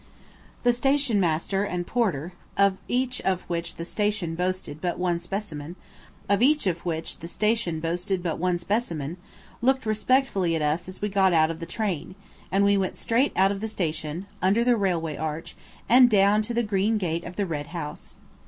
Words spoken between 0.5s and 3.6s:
The stationmaster and porter, of each of